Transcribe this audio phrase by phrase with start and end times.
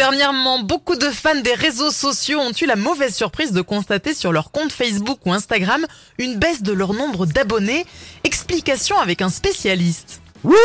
[0.00, 4.32] Dernièrement, beaucoup de fans des réseaux sociaux ont eu la mauvaise surprise de constater sur
[4.32, 5.84] leur compte Facebook ou Instagram
[6.16, 7.84] une baisse de leur nombre d'abonnés.
[8.24, 10.22] Explication avec un spécialiste.
[10.42, 10.56] Wouh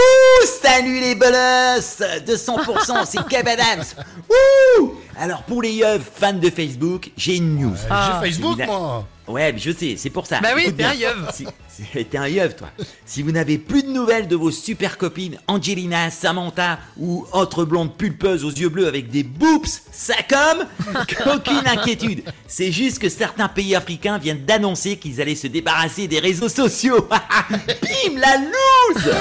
[0.61, 3.83] Salut les bolosses De 100%, c'est Kev Adams
[4.79, 7.75] Wouh Alors pour les yeux fans de Facebook, j'ai une news.
[7.89, 8.19] Ah.
[8.21, 9.05] J'ai Facebook, moi.
[9.27, 10.39] Ouais, mais je sais, c'est pour ça.
[10.39, 11.09] Bah oui, t'es un bien.
[11.09, 11.31] yeuve.
[11.33, 11.47] Si-
[11.93, 12.69] T'es un yeuve, toi.
[13.05, 17.97] Si vous n'avez plus de nouvelles de vos super copines Angelina, Samantha ou autres blondes
[17.97, 20.65] pulpeuses aux yeux bleus avec des boobs, ça comme,
[21.35, 22.23] aucune inquiétude.
[22.47, 27.09] C'est juste que certains pays africains viennent d'annoncer qu'ils allaient se débarrasser des réseaux sociaux.
[27.49, 29.13] Bim, la loose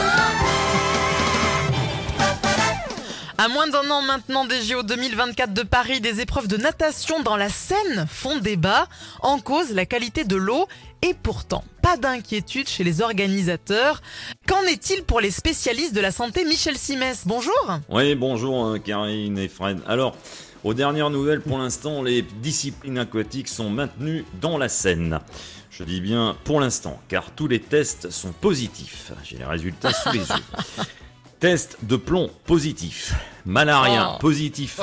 [3.36, 7.36] À moins d'un an maintenant des JO 2024 de Paris, des épreuves de natation dans
[7.36, 8.86] la Seine font débat.
[9.22, 10.68] En cause, la qualité de l'eau.
[11.02, 14.02] Et pourtant, pas d'inquiétude chez les organisateurs.
[14.46, 19.36] Qu'en est-il pour les spécialistes de la santé Michel Simès, bonjour Oui, bonjour euh, Karine
[19.36, 19.80] et Fred.
[19.88, 20.16] Alors,
[20.62, 25.18] aux dernières nouvelles, pour l'instant, les disciplines aquatiques sont maintenues dans la Seine.
[25.70, 29.10] Je dis bien pour l'instant, car tous les tests sont positifs.
[29.24, 30.84] J'ai les résultats sous les yeux.
[31.44, 33.12] Test de plomb positif,
[33.44, 34.18] malaria Oh.
[34.18, 34.80] positif,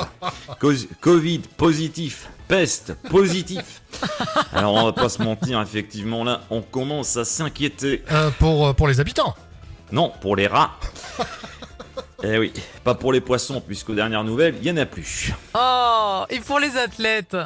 [1.00, 3.82] Covid positif, peste positif.
[4.52, 8.04] Alors on va pas se mentir, effectivement là, on commence à s'inquiéter.
[8.12, 9.34] Euh, pour, euh, pour les habitants.
[9.90, 10.70] Non, pour les rats.
[12.24, 12.52] Eh oui,
[12.84, 15.32] pas pour les poissons, puisqu'aux dernières nouvelles, il n'y en a plus.
[15.54, 17.36] Oh, et pour les athlètes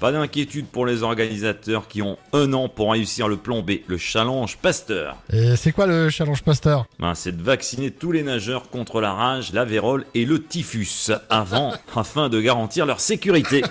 [0.00, 3.98] Pas d'inquiétude pour les organisateurs qui ont un an pour réussir le plan B, le
[3.98, 5.18] challenge Pasteur.
[5.30, 6.86] Et c'est quoi le challenge pasteur?
[6.98, 11.10] Ben, c'est de vacciner tous les nageurs contre la rage, la vérole et le typhus
[11.28, 13.62] avant, afin de garantir leur sécurité.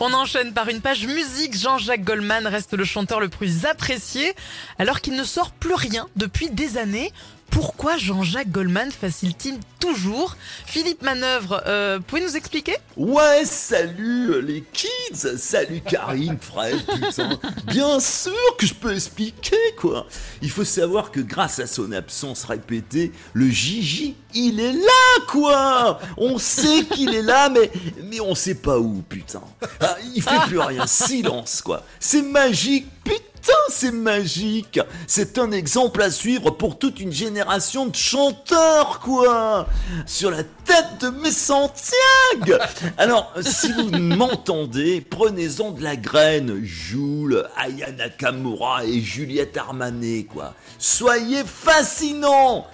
[0.00, 1.54] On enchaîne par une page musique.
[1.54, 4.32] Jean-Jacques Goldman reste le chanteur le plus apprécié
[4.78, 7.12] alors qu'il ne sort plus rien depuis des années.
[7.56, 12.76] Pourquoi Jean-Jacques Goldman facile-t-il toujours Philippe Manœuvre, euh, pouvez nous expliquer?
[12.98, 17.40] Ouais, salut euh, les kids, salut Karine, Fred, putain.
[17.66, 20.06] Bien sûr que je peux expliquer quoi.
[20.42, 25.98] Il faut savoir que grâce à son absence répétée, le Gigi, il est là quoi.
[26.18, 27.70] On sait qu'il est là, mais
[28.04, 29.40] mais on sait pas où, putain.
[29.80, 31.84] Ah, il fait plus rien, silence quoi.
[32.00, 33.22] C'est magique, putain.
[33.68, 34.80] C'est magique.
[35.06, 39.66] C'est un exemple à suivre pour toute une génération de chanteurs, quoi.
[40.06, 42.58] Sur la tête de mes Santiago
[42.98, 50.54] Alors, si vous m'entendez, prenez-en de la graine, Joule, Aya Nakamura et Juliette Armanet, quoi.
[50.78, 52.66] Soyez fascinants.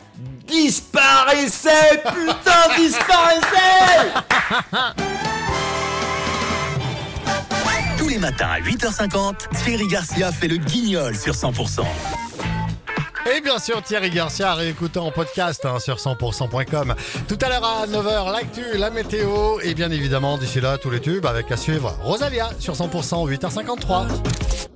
[0.47, 4.13] Disparaissez, putain, disparaissez
[8.03, 11.83] Tous les matins à 8h50, Thierry Garcia fait le guignol sur 100%.
[13.33, 16.97] Et bien sûr, Thierry Garcia, réécouté en podcast hein, sur 100%.com.
[17.29, 19.61] Tout à l'heure à 9h, l'actu, la météo.
[19.63, 24.72] Et bien évidemment, d'ici là, tous les tubes avec à suivre Rosalia sur 100%, 8h53.